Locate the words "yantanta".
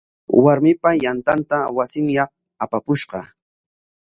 1.03-1.57